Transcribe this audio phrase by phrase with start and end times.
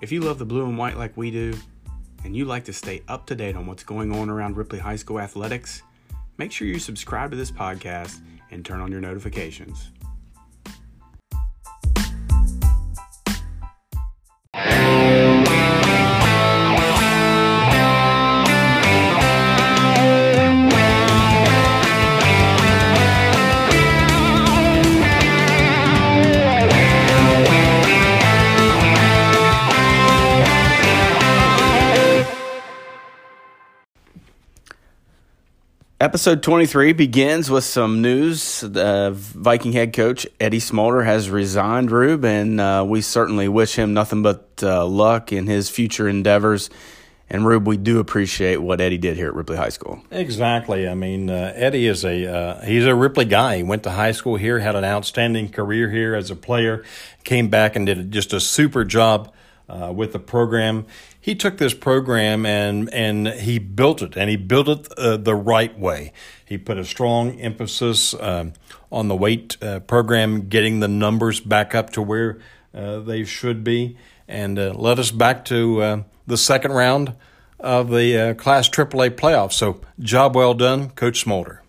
[0.00, 1.54] If you love the blue and white like we do,
[2.24, 4.96] and you like to stay up to date on what's going on around Ripley High
[4.96, 5.82] School athletics,
[6.38, 9.90] make sure you subscribe to this podcast and turn on your notifications.
[36.00, 38.64] Episode 23 begins with some news.
[38.64, 43.92] Uh, Viking head coach Eddie Smolder has resigned, Rube, and uh, we certainly wish him
[43.92, 46.70] nothing but uh, luck in his future endeavors.
[47.28, 50.02] And Rube, we do appreciate what Eddie did here at Ripley High School.
[50.10, 50.88] Exactly.
[50.88, 53.58] I mean, uh, Eddie is a uh, he's a Ripley guy.
[53.58, 56.82] He went to high school here, had an outstanding career here as a player,
[57.24, 59.34] came back and did just a super job
[59.68, 60.86] uh, with the program
[61.20, 65.34] he took this program and and he built it, and he built it uh, the
[65.34, 66.12] right way.
[66.44, 68.54] He put a strong emphasis um,
[68.90, 72.38] on the weight uh, program, getting the numbers back up to where
[72.74, 73.96] uh, they should be,
[74.26, 77.14] and uh, led us back to uh, the second round
[77.58, 79.52] of the uh, Class AAA playoffs.
[79.52, 81.62] So, job well done, Coach Smolder.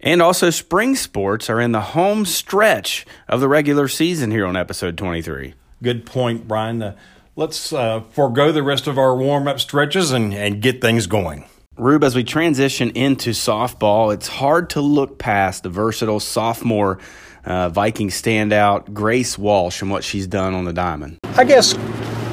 [0.00, 4.56] And also, spring sports are in the home stretch of the regular season here on
[4.56, 5.54] episode 23.
[5.82, 6.94] Good point, Brian
[7.38, 11.44] let's uh, forego the rest of our warm up stretches and, and get things going.
[11.76, 16.98] Rube, as we transition into softball, it's hard to look past the versatile sophomore
[17.44, 21.18] uh, Viking standout, Grace Walsh, and what she's done on the diamond.
[21.36, 21.74] I guess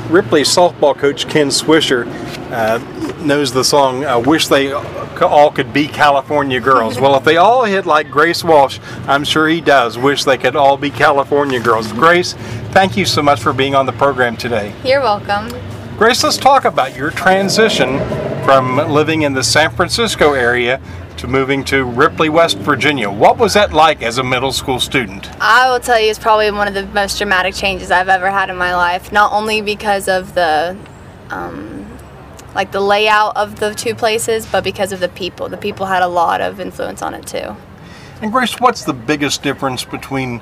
[0.10, 2.06] Ripley softball coach Ken Swisher
[2.52, 2.78] uh,
[3.24, 7.64] knows the song "I Wish They All Could Be California Girls." well, if they all
[7.64, 11.92] hit like Grace Walsh, I'm sure he does wish they could all be California girls.
[11.92, 12.34] Grace,
[12.72, 14.74] thank you so much for being on the program today.
[14.84, 15.50] You're welcome.
[15.98, 18.00] Grace, let's talk about your transition
[18.44, 20.80] from living in the San Francisco area
[21.26, 23.10] to moving to Ripley, West Virginia.
[23.10, 25.30] What was that like as a middle school student?
[25.42, 28.50] I will tell you, it's probably one of the most dramatic changes I've ever had
[28.50, 29.12] in my life.
[29.12, 30.78] Not only because of the,
[31.30, 31.98] um,
[32.54, 35.50] like the layout of the two places, but because of the people.
[35.50, 37.56] The people had a lot of influence on it too.
[38.22, 40.42] And Grace, what's the biggest difference between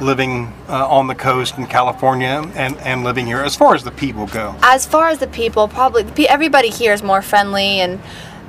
[0.00, 3.92] living uh, on the coast in California and, and living here as far as the
[3.92, 4.56] people go?
[4.62, 8.00] As far as the people, probably everybody here is more friendly and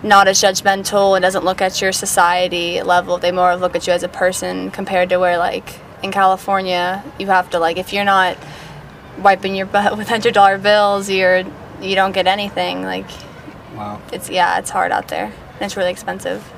[0.04, 3.18] not as judgmental and doesn't look at your society level.
[3.18, 7.28] They more look at you as a person compared to where like in California you
[7.28, 8.38] have to like if you're not
[9.20, 11.44] wiping your butt with hundred dollar bills, you're
[11.82, 12.84] you don't get anything.
[12.84, 13.10] Like
[13.76, 16.52] wow, it's yeah, it's hard out there and it's really expensive.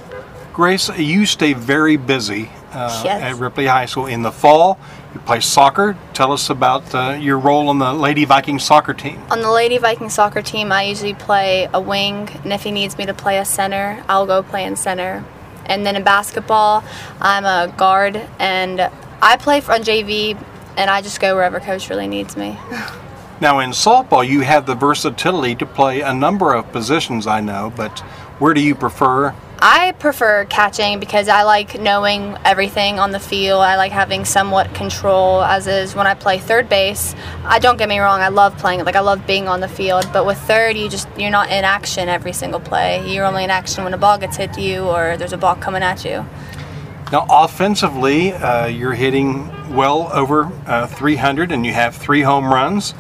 [0.53, 3.21] Grace, you stay very busy uh, yes.
[3.21, 4.79] at Ripley High School in the fall.
[5.13, 5.97] You play soccer.
[6.13, 9.21] Tell us about uh, your role on the Lady Viking soccer team.
[9.31, 12.97] On the Lady Viking soccer team, I usually play a wing, and if he needs
[12.97, 15.23] me to play a center, I'll go play in center.
[15.65, 16.83] And then in basketball,
[17.19, 18.89] I'm a guard, and
[19.21, 20.41] I play on JV,
[20.77, 22.57] and I just go wherever coach really needs me.
[23.41, 27.27] now in softball, you have the versatility to play a number of positions.
[27.27, 27.99] I know, but
[28.39, 33.61] where do you prefer I prefer catching because I like knowing everything on the field.
[33.61, 37.15] I like having somewhat control, as is when I play third base.
[37.43, 38.81] I don't get me wrong, I love playing.
[38.81, 38.85] It.
[38.85, 41.63] Like I love being on the field, but with third, you just you're not in
[41.63, 43.11] action every single play.
[43.11, 45.55] You're only in action when a ball gets hit to you or there's a ball
[45.55, 46.23] coming at you.
[47.11, 52.93] Now, offensively, uh, you're hitting well over uh, 300, and you have three home runs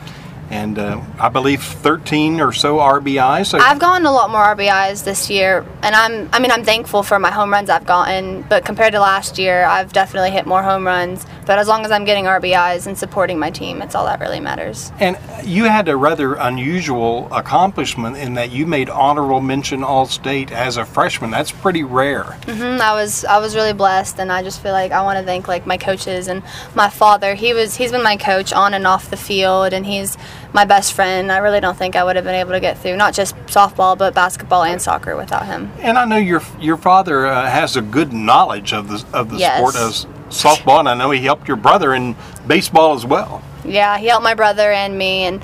[0.49, 3.47] and uh, I believe 13 or so RBIs.
[3.47, 7.03] So I've gotten a lot more RBIs this year, and I'm I mean I'm thankful
[7.03, 10.63] for my home runs I've gotten, but compared to last year, I've definitely hit more
[10.63, 11.25] home runs.
[11.45, 14.41] But as long as I'm getting RBIs and supporting my team, it's all that really
[14.41, 14.91] matters.
[14.99, 20.51] And you had a rather unusual accomplishment in that you made honorable mention All State
[20.51, 21.31] as a freshman.
[21.31, 22.23] That's pretty rare.
[22.23, 22.81] Mm-hmm.
[22.81, 25.47] I was I was really blessed, and I just feel like I want to thank
[25.47, 26.43] like my coaches and
[26.75, 27.35] my father.
[27.35, 30.17] He was he's been my coach on and off the field, and he's
[30.53, 31.31] my best friend.
[31.31, 33.97] I really don't think I would have been able to get through not just softball
[33.97, 35.71] but basketball and soccer without him.
[35.79, 39.37] And I know your your father uh, has a good knowledge of the of the
[39.37, 39.57] yes.
[39.57, 42.15] sport as softball, and I know he helped your brother in
[42.45, 43.41] baseball as well.
[43.65, 45.43] Yeah, he helped my brother and me, and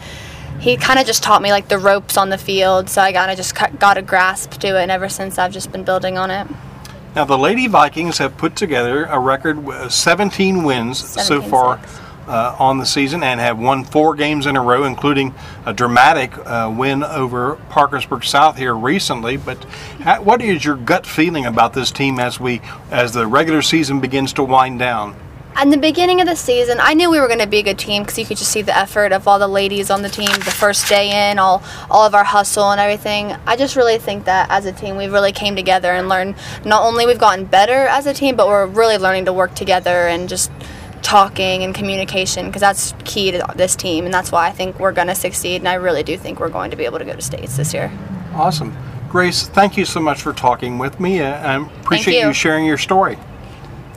[0.60, 3.30] he kind of just taught me like the ropes on the field, so I kind
[3.32, 6.32] of just got a grasp to it, and ever since I've just been building on
[6.32, 6.48] it.
[7.16, 11.80] Now the Lady Vikings have put together a record 17 wins 17 so far.
[11.80, 15.34] Six uh, on the season and have won four games in a row, including
[15.66, 19.38] a dramatic uh, win over Parkersburg South here recently.
[19.38, 19.64] But
[20.24, 22.62] what is your gut feeling about this team as we
[22.92, 25.16] as the regular season begins to wind down?
[25.62, 27.78] in the beginning of the season, I knew we were going to be a good
[27.78, 30.28] team because you could just see the effort of all the ladies on the team
[30.28, 33.36] the first day in, all all of our hustle and everything.
[33.46, 36.36] I just really think that as a team, we really came together and learned.
[36.66, 40.08] Not only we've gotten better as a team, but we're really learning to work together
[40.08, 40.52] and just
[41.04, 44.92] talking and communication because that's key to this team, and that's why I think we're
[44.92, 45.58] going to succeed.
[45.58, 47.74] And I really do think we're going to be able to go to states this
[47.74, 47.92] year.
[48.34, 48.76] Awesome.
[49.10, 51.22] Grace, thank you so much for talking with me.
[51.22, 52.28] I appreciate you.
[52.28, 53.18] you sharing your story.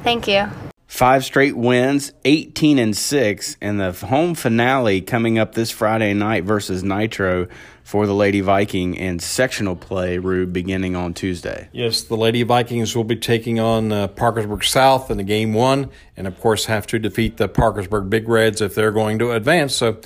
[0.03, 0.51] Thank you.
[0.87, 6.45] Five straight wins, 18 and 6, and the home finale coming up this Friday night
[6.45, 7.49] versus Nitro
[7.83, 11.69] for the Lady Viking and sectional play, Rube, beginning on Tuesday.
[11.73, 15.91] Yes, the Lady Vikings will be taking on uh, Parkersburg South in the game one,
[16.17, 19.75] and of course have to defeat the Parkersburg Big Reds if they're going to advance.
[19.75, 20.01] So,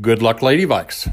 [0.00, 1.12] good luck, Lady Vikes.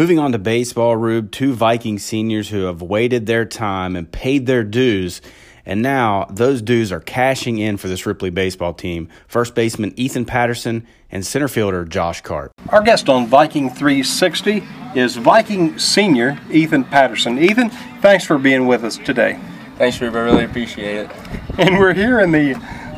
[0.00, 4.46] Moving on to baseball, Rube, two Viking seniors who have waited their time and paid
[4.46, 5.20] their dues,
[5.66, 9.10] and now those dues are cashing in for this Ripley baseball team.
[9.28, 12.50] First baseman Ethan Patterson and center fielder Josh Cart.
[12.70, 14.62] Our guest on Viking 360
[14.94, 17.38] is Viking senior Ethan Patterson.
[17.38, 17.68] Ethan,
[18.00, 19.38] thanks for being with us today.
[19.76, 20.16] Thanks, Rube.
[20.16, 21.10] I really appreciate it.
[21.58, 22.54] And we're here in the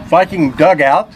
[0.06, 1.10] Viking dugout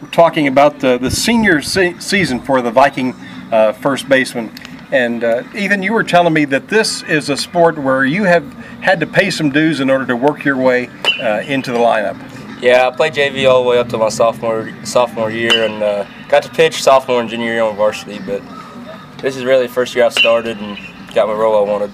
[0.00, 3.12] We're talking about the, the senior se- season for the Viking
[3.50, 4.52] uh, first baseman.
[4.92, 8.44] And uh, Ethan, you were telling me that this is a sport where you have
[8.82, 12.20] had to pay some dues in order to work your way uh, into the lineup.
[12.60, 16.06] Yeah, I played JV all the way up to my sophomore sophomore year, and uh,
[16.28, 18.18] got to pitch sophomore and junior year on varsity.
[18.18, 18.42] But
[19.22, 20.78] this is really the first year I've started and
[21.14, 21.90] got my role I wanted.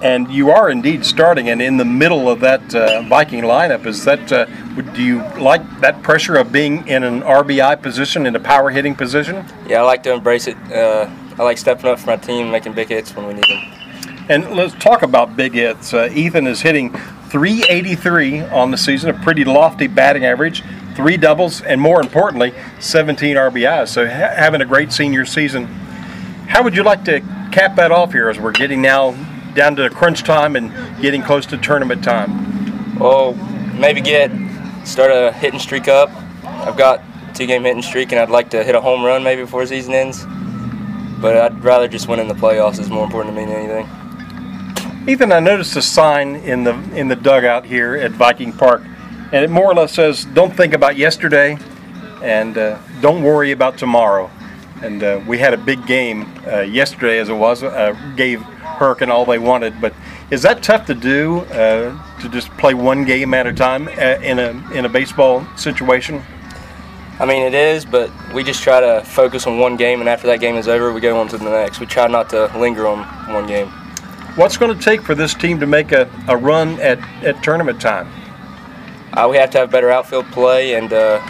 [0.00, 3.84] And you are indeed starting, and in the middle of that uh, Viking lineup.
[3.84, 4.46] Is that uh,
[4.76, 8.70] would- do you like that pressure of being in an RBI position, in a power
[8.70, 9.44] hitting position?
[9.66, 10.56] Yeah, I like to embrace it.
[10.72, 11.10] Uh,
[11.40, 13.72] I like stepping up for my team, making big hits when we need them.
[14.28, 15.94] And let's talk about big hits.
[15.94, 16.92] Uh, Ethan is hitting
[17.30, 20.62] 383 on the season, a pretty lofty batting average,
[20.94, 23.88] three doubles, and more importantly, 17 RBIs.
[23.88, 25.64] So ha- having a great senior season.
[26.46, 27.20] How would you like to
[27.52, 29.12] cap that off here as we're getting now
[29.54, 30.70] down to crunch time and
[31.00, 32.98] getting close to tournament time?
[32.98, 33.32] Well,
[33.78, 34.30] maybe get
[34.84, 36.10] start a hitting streak up.
[36.44, 37.00] I've got
[37.34, 39.94] two game hitting streak, and I'd like to hit a home run maybe before season
[39.94, 40.26] ends.
[41.20, 45.08] But I'd rather just win in the playoffs is more important to me than anything.
[45.08, 48.82] Ethan, I noticed a sign in the in the dugout here at Viking Park,
[49.32, 51.58] and it more or less says, "Don't think about yesterday,
[52.22, 54.30] and uh, don't worry about tomorrow."
[54.82, 59.10] And uh, we had a big game uh, yesterday, as it was, uh, gave Hurricane
[59.10, 59.78] all they wanted.
[59.80, 59.94] But
[60.30, 64.20] is that tough to do uh, to just play one game at a time uh,
[64.22, 66.22] in a in a baseball situation?
[67.20, 70.26] I mean, it is, but we just try to focus on one game, and after
[70.28, 71.78] that game is over, we go on to the next.
[71.78, 73.68] We try not to linger on one game.
[74.36, 77.78] What's going to take for this team to make a, a run at, at tournament
[77.78, 78.08] time?
[79.12, 81.20] Uh, we have to have better outfield play, and uh,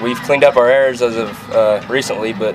[0.00, 2.54] we've cleaned up our errors as of uh, recently, but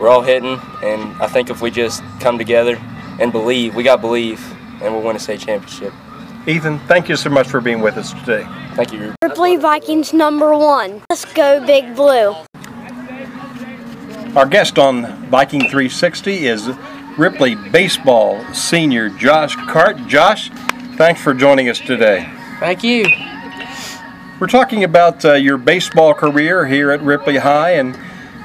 [0.00, 2.78] we're all hitting, and I think if we just come together
[3.20, 4.42] and believe, we got believe,
[4.80, 5.92] and we'll win a state championship.
[6.44, 8.44] Ethan, thank you so much for being with us today.
[8.74, 11.00] Thank you, Ripley Vikings number one.
[11.08, 12.34] Let's go, Big Blue.
[14.34, 16.68] Our guest on Viking 360 is
[17.16, 19.96] Ripley baseball senior Josh Cart.
[20.08, 20.50] Josh,
[20.96, 22.28] thanks for joining us today.
[22.58, 23.06] Thank you.
[24.40, 27.96] We're talking about uh, your baseball career here at Ripley High, and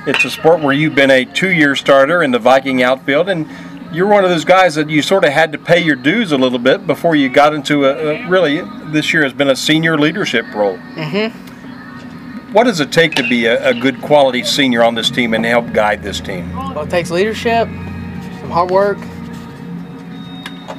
[0.05, 3.47] it's a sport where you've been a two year starter in the Viking outfield, and
[3.91, 6.37] you're one of those guys that you sort of had to pay your dues a
[6.37, 9.97] little bit before you got into a, a really, this year has been a senior
[9.97, 10.77] leadership role.
[10.95, 12.51] Mm-hmm.
[12.53, 15.45] What does it take to be a, a good quality senior on this team and
[15.45, 16.53] help guide this team?
[16.53, 18.97] Well, it takes leadership, some hard work,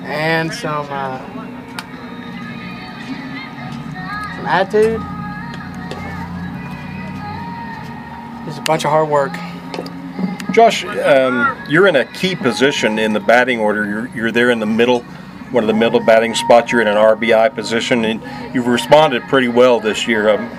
[0.05, 1.19] and some uh,
[4.37, 5.01] some attitude.
[8.47, 9.33] Just a bunch of hard work.
[10.59, 13.89] Josh, um, you're in a key position in the batting order.
[13.89, 15.03] You're, you're there in the middle,
[15.53, 16.73] one of the middle batting spots.
[16.73, 20.29] You're in an RBI position, and you've responded pretty well this year.
[20.31, 20.51] Um,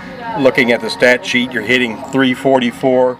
[0.41, 3.19] looking at the stat sheet, you're hitting 344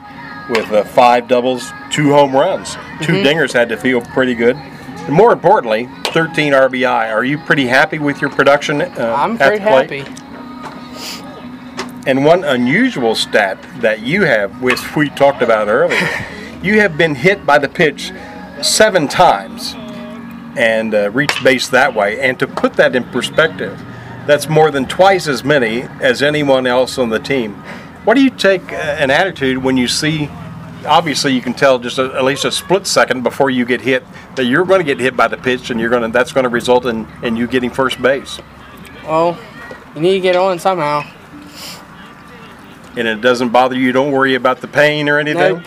[0.52, 2.76] with uh, five doubles, two home runs.
[3.02, 4.56] 2 dingers had to feel pretty good.
[4.56, 7.14] And more importantly, 13 RBI.
[7.14, 8.84] Are you pretty happy with your production?
[8.84, 10.08] Uh, I'm at very the plate?
[10.08, 10.30] happy.
[12.10, 16.00] And one unusual stat that you have, which we talked about earlier,
[16.62, 18.12] you have been hit by the pitch
[18.62, 19.76] seven times
[20.58, 22.20] and uh, reached base that way.
[22.20, 23.80] And to put that in perspective,
[24.26, 27.56] that's more than twice as many as anyone else on the team.
[28.04, 30.30] What do you take uh, an attitude when you see?
[30.86, 34.04] Obviously, you can tell just a, at least a split second before you get hit
[34.36, 36.44] that you're going to get hit by the pitch, and you're going to that's going
[36.44, 38.40] to result in, in you getting first base.
[39.04, 39.38] Well,
[39.96, 41.04] you need to get on somehow.
[42.96, 43.86] And it doesn't bother you.
[43.86, 45.58] You don't worry about the pain or anything.
[45.58, 45.66] Nope.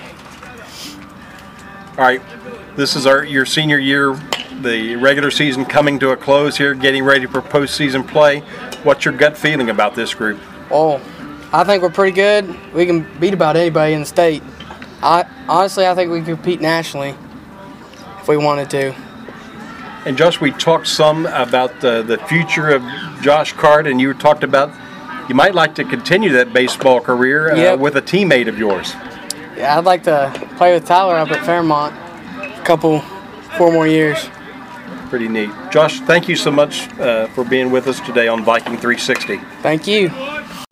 [1.92, 2.22] All right,
[2.74, 4.18] this is our your senior year.
[4.62, 8.40] The regular season coming to a close here, getting ready for postseason play.
[8.82, 10.40] What's your gut feeling about this group?
[10.70, 11.02] Well,
[11.52, 12.72] I think we're pretty good.
[12.72, 14.42] We can beat about anybody in the state.
[15.02, 17.14] I honestly, I think we can compete nationally
[18.20, 18.94] if we wanted to.
[20.06, 22.82] And Josh, we talked some about the, the future of
[23.20, 24.72] Josh Card, and you talked about
[25.28, 27.78] you might like to continue that baseball career uh, Yep.
[27.80, 28.94] with a teammate of yours.
[29.56, 31.94] Yeah, I'd like to play with Tyler up at Fairmont
[32.38, 33.00] a couple,
[33.58, 34.28] four more years.
[35.08, 35.50] Pretty neat.
[35.70, 39.36] Josh, thank you so much uh, for being with us today on Viking 360.
[39.60, 40.08] Thank you.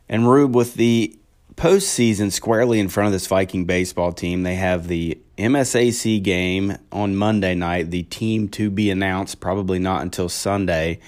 [0.09, 1.15] And Rube, with the
[1.57, 7.17] postseason squarely in front of this Viking baseball team, they have the MSAC game on
[7.17, 11.01] Monday night, the team to be announced probably not until Sunday.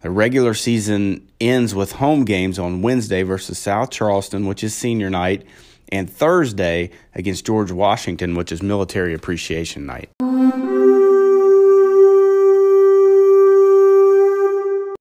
[0.00, 5.10] The regular season ends with home games on Wednesday versus South Charleston, which is senior
[5.10, 5.46] night,
[5.92, 10.10] and Thursday against George Washington, which is military appreciation night.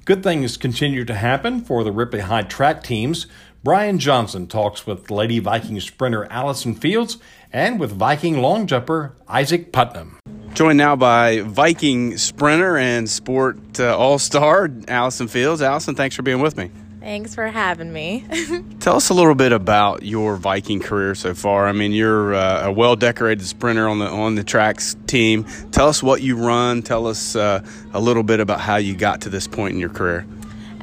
[0.06, 3.28] Good things continue to happen for the Ripley High track teams.
[3.64, 7.18] Brian Johnson talks with Lady Viking sprinter Allison Fields
[7.54, 10.18] and with Viking long jumper Isaac Putnam.
[10.54, 15.62] Joined now by Viking sprinter and sport uh, all star Allison Fields.
[15.62, 16.72] Allison, thanks for being with me.
[17.00, 18.26] Thanks for having me.
[18.82, 21.66] Tell us a little bit about your Viking career so far.
[21.66, 25.46] I mean, you're uh, a well-decorated sprinter on the on the tracks team.
[25.72, 26.82] Tell us what you run.
[26.82, 29.90] Tell us uh, a little bit about how you got to this point in your
[29.90, 30.26] career.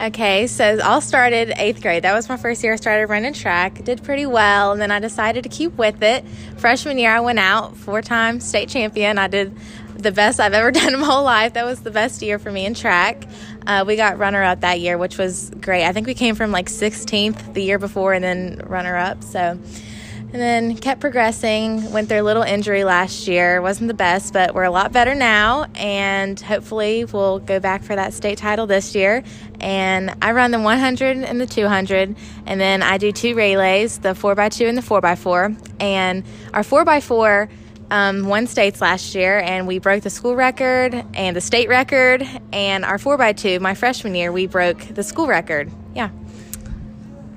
[0.00, 2.02] okay, so it all started eighth grade.
[2.04, 3.84] That was my first year I started running track.
[3.84, 6.24] Did pretty well, and then I decided to keep with it.
[6.56, 9.18] Freshman year, I went out four-time state champion.
[9.18, 9.54] I did
[9.96, 11.54] the best I've ever done in my whole life.
[11.54, 13.24] That was the best year for me in track.
[13.66, 15.84] Uh, we got runner up that year, which was great.
[15.84, 19.24] I think we came from like 16th the year before, and then runner up.
[19.24, 19.58] So.
[20.32, 21.92] And then kept progressing.
[21.92, 23.62] Went through a little injury last year.
[23.62, 25.66] Wasn't the best, but we're a lot better now.
[25.76, 29.22] And hopefully, we'll go back for that state title this year.
[29.60, 32.16] And I run the 100 and the 200.
[32.44, 35.80] And then I do two relays the 4x2 and the 4x4.
[35.80, 37.48] And our 4x4
[37.90, 42.26] um, states last year, and we broke the school record and the state record.
[42.52, 45.70] And our 4x2, my freshman year, we broke the school record.
[45.94, 46.10] Yeah.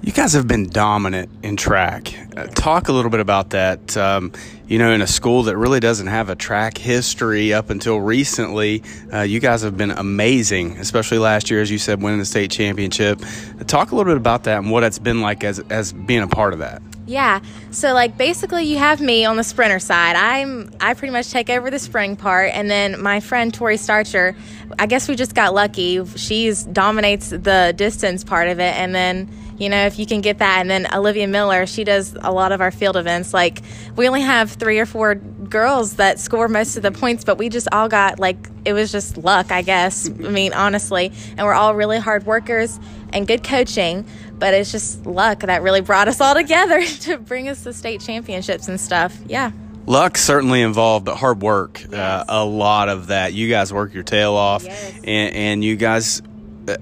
[0.01, 2.13] You guys have been dominant in track.
[2.36, 3.98] Uh, talk a little bit about that.
[3.98, 4.32] Um,
[4.65, 8.82] you know, in a school that really doesn't have a track history up until recently,
[9.13, 12.50] uh, you guys have been amazing, especially last year, as you said, winning the state
[12.50, 13.20] championship.
[13.68, 16.27] Talk a little bit about that and what it's been like as, as being a
[16.27, 16.82] part of that.
[17.10, 17.39] Yeah.
[17.72, 20.16] So like basically you have me on the sprinter side.
[20.16, 24.36] I'm I pretty much take over the spring part and then my friend Tori Starcher,
[24.78, 26.06] I guess we just got lucky.
[26.18, 30.38] She's dominates the distance part of it and then you know, if you can get
[30.38, 33.34] that and then Olivia Miller, she does a lot of our field events.
[33.34, 33.62] Like
[33.96, 37.50] we only have 3 or 4 girls that score most of the points, but we
[37.50, 40.08] just all got like it was just luck, I guess.
[40.08, 42.80] I mean, honestly, and we're all really hard workers
[43.12, 44.06] and good coaching
[44.39, 48.01] but it's just luck that really brought us all together to bring us the state
[48.01, 49.17] championships and stuff.
[49.27, 49.51] Yeah.
[49.86, 51.81] Luck certainly involved, but hard work.
[51.91, 53.34] Uh, a lot of that.
[53.34, 54.93] You guys work your tail off, Yes.
[55.03, 56.22] and, and you guys,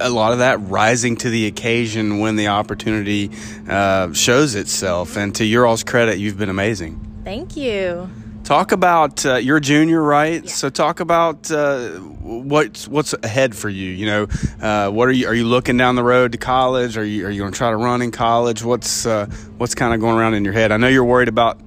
[0.01, 3.31] a lot of that rising to the occasion when the opportunity
[3.69, 5.15] uh, shows itself.
[5.15, 7.21] And to your all's credit, you've been amazing.
[7.23, 8.09] Thank you.
[8.47, 10.47] Talk about uh, you're a junior, right?
[10.47, 13.89] So talk about uh, what's what's ahead for you.
[13.89, 14.27] You know,
[14.61, 16.95] uh, what are you are you looking down the road to college?
[16.97, 18.63] Are you are you going to try to run in college?
[18.63, 19.25] What's uh,
[19.57, 20.71] what's kind of going around in your head?
[20.71, 21.59] I know you're worried about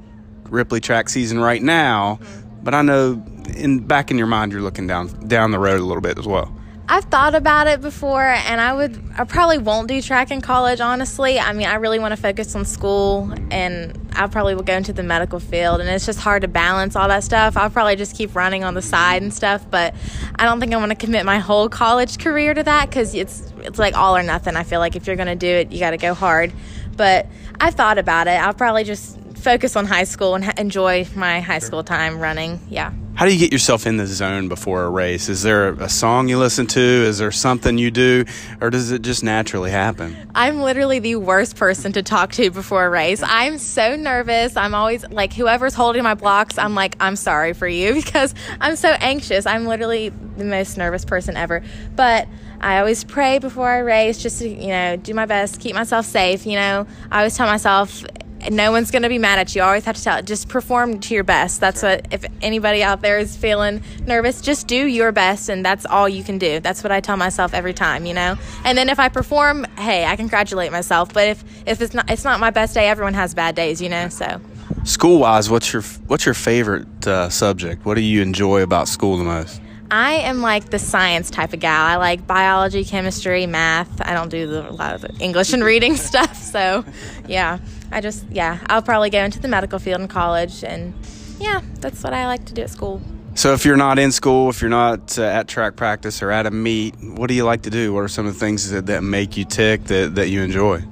[0.44, 2.18] Ripley track season right now,
[2.62, 3.22] but I know
[3.54, 6.26] in back in your mind you're looking down down the road a little bit as
[6.26, 6.50] well.
[6.92, 10.80] I've thought about it before, and I would, I probably won't do track in college,
[10.80, 11.38] honestly.
[11.38, 14.92] I mean, I really want to focus on school, and I probably will go into
[14.92, 17.56] the medical field, and it's just hard to balance all that stuff.
[17.56, 19.94] I'll probably just keep running on the side and stuff, but
[20.34, 23.52] I don't think I want to commit my whole college career to that because it's,
[23.58, 24.56] it's like all or nothing.
[24.56, 26.52] I feel like if you're going to do it, you got to go hard.
[26.96, 27.28] But
[27.60, 28.32] I've thought about it.
[28.32, 32.58] I'll probably just focus on high school and enjoy my high school time running.
[32.68, 32.92] Yeah.
[33.20, 35.28] How do you get yourself in the zone before a race?
[35.28, 36.80] Is there a song you listen to?
[36.80, 38.24] Is there something you do,
[38.62, 40.16] or does it just naturally happen?
[40.34, 43.22] I'm literally the worst person to talk to before a race.
[43.22, 44.56] I'm so nervous.
[44.56, 48.74] I'm always like, whoever's holding my blocks, I'm like, I'm sorry for you because I'm
[48.74, 49.44] so anxious.
[49.44, 51.62] I'm literally the most nervous person ever.
[51.94, 52.26] But
[52.62, 56.06] I always pray before I race just to, you know, do my best, keep myself
[56.06, 56.46] safe.
[56.46, 58.02] You know, I always tell myself,
[58.50, 59.60] no one's going to be mad at you.
[59.60, 61.60] You always have to tell just perform to your best.
[61.60, 65.84] That's what if anybody out there is feeling nervous, just do your best and that's
[65.84, 66.60] all you can do.
[66.60, 68.36] That's what I tell myself every time, you know.
[68.64, 71.12] And then if I perform, hey, I congratulate myself.
[71.12, 73.88] But if if it's not it's not my best day, everyone has bad days, you
[73.88, 74.08] know.
[74.08, 74.40] So
[74.84, 77.84] School wise, what's your what's your favorite uh, subject?
[77.84, 79.60] What do you enjoy about school the most?
[79.90, 81.84] I am like the science type of gal.
[81.84, 84.00] I like biology, chemistry, math.
[84.00, 86.36] I don't do the, a lot of the English and reading stuff.
[86.36, 86.84] So,
[87.26, 87.58] yeah,
[87.90, 90.62] I just, yeah, I'll probably go into the medical field in college.
[90.62, 90.94] And
[91.40, 93.02] yeah, that's what I like to do at school.
[93.34, 96.46] So, if you're not in school, if you're not uh, at track practice or at
[96.46, 97.92] a meet, what do you like to do?
[97.92, 100.82] What are some of the things that, that make you tick that, that you enjoy?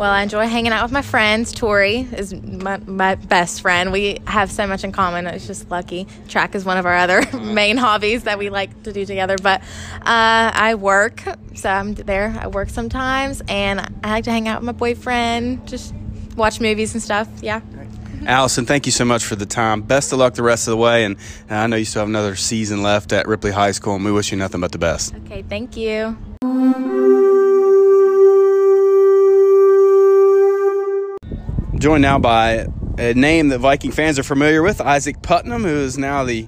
[0.00, 1.52] Well, I enjoy hanging out with my friends.
[1.52, 3.92] Tori is my, my, best friend.
[3.92, 5.26] We have so much in common.
[5.26, 6.06] It's just lucky.
[6.26, 9.36] Track is one of our other main hobbies that we like to do together.
[9.36, 11.22] But uh, I work,
[11.54, 12.34] so I'm there.
[12.40, 15.94] I work sometimes, and I like to hang out with my boyfriend, just
[16.34, 17.28] watch movies and stuff.
[17.42, 17.60] Yeah.
[18.24, 19.82] Allison, thank you so much for the time.
[19.82, 21.18] Best of luck the rest of the way, and
[21.50, 24.32] I know you still have another season left at Ripley High School, and we wish
[24.32, 25.14] you nothing but the best.
[25.26, 26.16] Okay, thank you.
[31.80, 32.66] Joined now by
[32.98, 36.46] a name that Viking fans are familiar with, Isaac Putnam, who is now the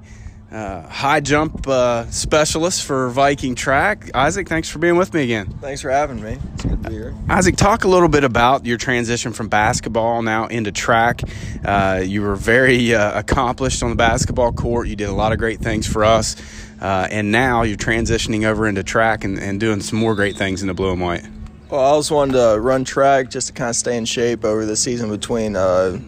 [0.51, 4.11] uh, high jump uh, specialist for Viking track.
[4.15, 5.47] Isaac, thanks for being with me again.
[5.63, 6.37] Thanks for having me.
[6.53, 7.15] It's good to be here.
[7.31, 11.23] Isaac, talk a little bit about your transition from basketball now into track.
[11.65, 14.89] Uh, you were very uh, accomplished on the basketball court.
[14.89, 16.37] You did a lot of great things for us.
[16.79, 20.61] Uh, and now you're transitioning over into track and, and doing some more great things
[20.61, 21.25] in the blue and white.
[21.73, 24.67] Well, I always wanted to run track just to kind of stay in shape over
[24.67, 25.99] the season between uh,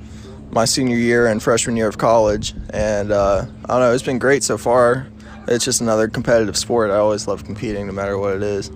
[0.51, 2.53] my senior year and freshman year of college.
[2.69, 5.07] And uh, I don't know, it's been great so far.
[5.49, 6.91] It's just another competitive sport.
[6.91, 8.71] I always love competing no matter what it is.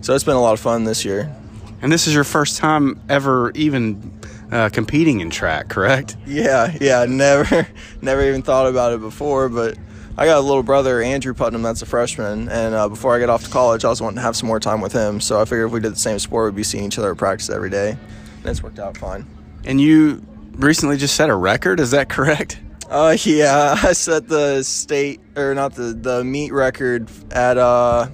[0.00, 1.32] So it's been a lot of fun this year.
[1.80, 4.12] And this is your first time ever even
[4.50, 6.16] uh, competing in track, correct?
[6.26, 7.06] Yeah, yeah.
[7.08, 7.68] Never,
[8.02, 9.78] never even thought about it before, but
[10.18, 13.28] I got a little brother, Andrew Putnam, that's a freshman, and uh, before I get
[13.28, 15.20] off to college, I was wanting to have some more time with him.
[15.20, 17.18] So I figured if we did the same sport, we'd be seeing each other at
[17.18, 19.26] practice every day, and it's worked out fine.
[19.64, 22.58] And you recently just set a record, is that correct?
[22.88, 28.08] Uh, yeah, I set the state or not the the meet record at uh,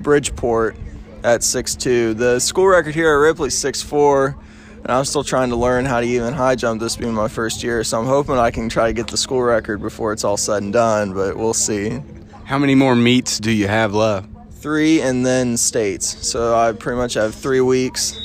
[0.00, 0.76] Bridgeport
[1.24, 2.14] at six two.
[2.14, 4.36] The school record here at Ripley six four
[4.84, 7.62] and I'm still trying to learn how to even high jump this being my first
[7.62, 7.82] year.
[7.84, 10.62] So I'm hoping I can try to get the school record before it's all said
[10.62, 12.00] and done, but we'll see.
[12.44, 14.28] How many more meets do you have left?
[14.52, 16.28] Three and then states.
[16.28, 18.18] So I pretty much have three weeks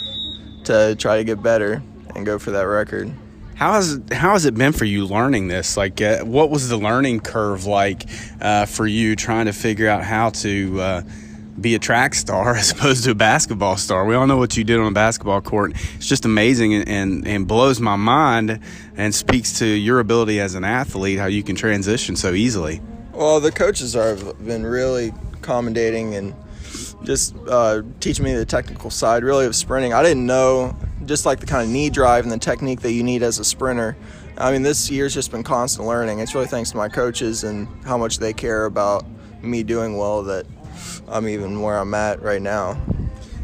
[0.65, 1.81] to try to get better
[2.13, 3.09] and go for that record.
[3.55, 5.75] How has how has it been for you learning this?
[5.75, 8.05] Like, uh, what was the learning curve like
[8.39, 11.01] uh, for you trying to figure out how to uh,
[11.61, 14.05] be a track star as opposed to a basketball star.
[14.05, 15.73] We all know what you did on a basketball court.
[15.95, 18.59] It's just amazing and, and, and, blows my mind
[18.95, 22.81] and speaks to your ability as an athlete, how you can transition so easily.
[23.13, 26.35] Well, the coaches have been really accommodating and
[27.03, 29.93] just uh, teaching me the technical side, really, of sprinting.
[29.93, 33.03] I didn't know just like the kind of knee drive and the technique that you
[33.03, 33.97] need as a sprinter.
[34.37, 36.19] I mean, this year's just been constant learning.
[36.19, 39.05] It's really thanks to my coaches and how much they care about
[39.41, 40.45] me doing well that
[41.09, 42.79] I'm even where I'm at right now.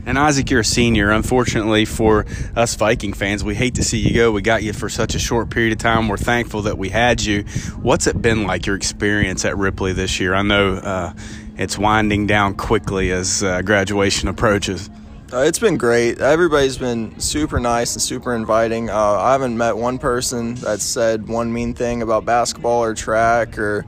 [0.05, 1.09] And Isaac, you're a senior.
[1.09, 2.25] Unfortunately for
[2.55, 4.31] us Viking fans, we hate to see you go.
[4.31, 6.07] We got you for such a short period of time.
[6.07, 7.41] We're thankful that we had you.
[7.81, 10.35] What's it been like, your experience at Ripley this year?
[10.35, 11.13] I know uh,
[11.57, 14.91] it's winding down quickly as uh, graduation approaches.
[15.33, 16.19] Uh, it's been great.
[16.19, 18.91] Everybody's been super nice and super inviting.
[18.91, 23.57] Uh, I haven't met one person that said one mean thing about basketball or track
[23.57, 23.85] or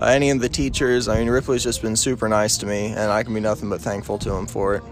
[0.00, 1.08] uh, any of the teachers.
[1.08, 3.80] I mean, Ripley's just been super nice to me, and I can be nothing but
[3.80, 4.82] thankful to him for it.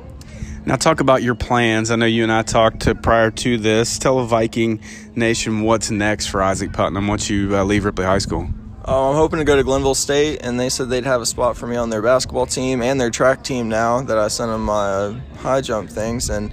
[0.65, 1.93] Now, talk about your plans.
[1.93, 3.99] I know you and I talked to prior to this.
[3.99, 4.81] Tell the Viking
[5.15, 8.49] Nation what's next for Isaac Putnam once you uh, leave Ripley High School.
[8.85, 11.57] Uh, I'm hoping to go to Glenville State, and they said they'd have a spot
[11.57, 14.65] for me on their basketball team and their track team now that I sent them
[14.65, 16.31] my uh, high jump things.
[16.31, 16.53] And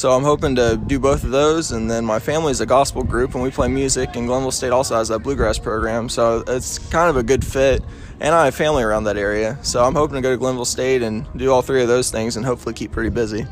[0.00, 1.72] so I'm hoping to do both of those.
[1.72, 4.16] And then my family is a gospel group, and we play music.
[4.16, 7.84] And Glenville State also has that bluegrass program, so it's kind of a good fit.
[8.18, 11.02] And I have family around that area, so I'm hoping to go to Glenville State
[11.02, 13.46] and do all three of those things, and hopefully keep pretty busy.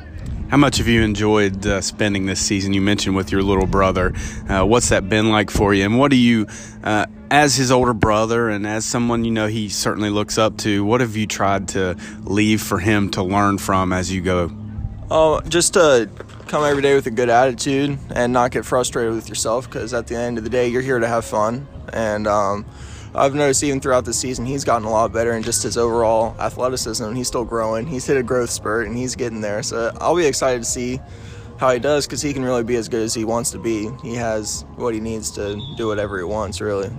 [0.48, 2.72] How much have you enjoyed uh, spending this season?
[2.72, 4.14] You mentioned with your little brother.
[4.48, 5.84] Uh, what's that been like for you?
[5.84, 6.46] And what do you,
[6.82, 10.82] uh, as his older brother and as someone you know he certainly looks up to,
[10.82, 14.50] what have you tried to leave for him to learn from as you go?
[15.10, 16.08] Oh, just to
[16.48, 20.06] come every day with a good attitude and not get frustrated with yourself because at
[20.06, 21.68] the end of the day, you're here to have fun.
[21.92, 22.64] And um,
[23.14, 26.34] I've noticed even throughout the season, he's gotten a lot better in just his overall
[26.40, 27.12] athleticism.
[27.12, 27.86] He's still growing.
[27.86, 29.62] He's hit a growth spurt and he's getting there.
[29.62, 31.00] So I'll be excited to see
[31.58, 33.90] how he does because he can really be as good as he wants to be.
[34.02, 36.90] He has what he needs to do whatever he wants, really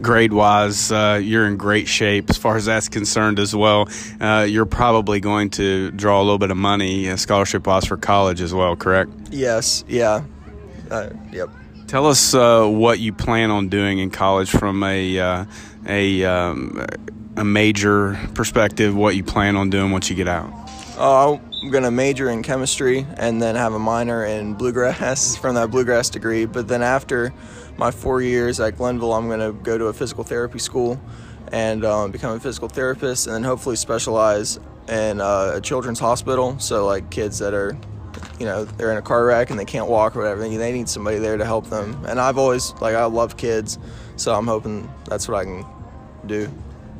[0.00, 3.88] grade wise, uh, you're in great shape as far as that's concerned as well.
[4.20, 7.96] Uh, you're probably going to draw a little bit of money, uh, scholarship wise, for
[7.96, 9.10] college as well, correct?
[9.30, 10.24] Yes, yeah.
[10.90, 11.48] Uh, yep.
[11.86, 15.44] Tell us uh, what you plan on doing in college from a, uh,
[15.86, 16.86] a, um,
[17.36, 20.52] a major perspective, what you plan on doing once you get out.
[21.62, 25.70] I'm going to major in chemistry and then have a minor in bluegrass from that
[25.70, 26.46] bluegrass degree.
[26.46, 27.34] But then after
[27.80, 31.00] my four years at Glenville, I'm going to go to a physical therapy school
[31.50, 36.58] and um, become a physical therapist, and then hopefully specialize in uh, a children's hospital.
[36.58, 37.76] So like kids that are,
[38.38, 40.90] you know, they're in a car wreck and they can't walk or whatever, they need
[40.90, 42.04] somebody there to help them.
[42.06, 43.78] And I've always like I love kids,
[44.16, 45.64] so I'm hoping that's what I can
[46.26, 46.52] do.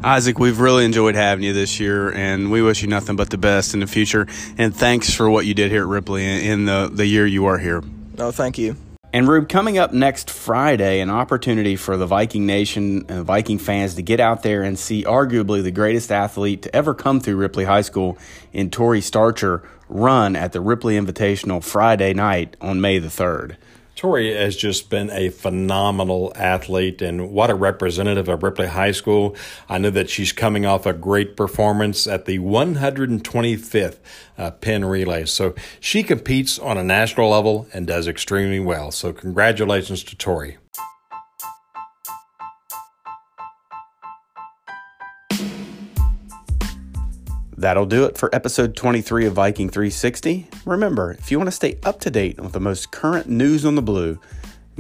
[0.03, 3.37] Isaac, we've really enjoyed having you this year, and we wish you nothing but the
[3.37, 4.27] best in the future.
[4.57, 7.59] And thanks for what you did here at Ripley in the, the year you are
[7.59, 7.83] here.
[8.17, 8.77] No, thank you.
[9.13, 13.97] And Rube, coming up next Friday, an opportunity for the Viking Nation and Viking fans
[13.97, 17.65] to get out there and see arguably the greatest athlete to ever come through Ripley
[17.65, 18.17] High School
[18.53, 23.57] in Tori Starcher run at the Ripley Invitational Friday night on May the 3rd.
[24.01, 29.37] Tori has just been a phenomenal athlete and what a representative of Ripley High School.
[29.69, 33.99] I know that she's coming off a great performance at the 125th
[34.39, 35.27] uh, Penn Relay.
[35.27, 38.91] So she competes on a national level and does extremely well.
[38.91, 40.57] So congratulations to Tori.
[47.61, 50.49] That'll do it for episode 23 of Viking 360.
[50.65, 53.75] Remember, if you want to stay up to date with the most current news on
[53.75, 54.19] the blue,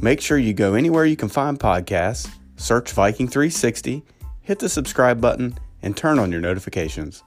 [0.00, 4.02] make sure you go anywhere you can find podcasts, search Viking 360,
[4.40, 7.22] hit the subscribe button, and turn on your notifications.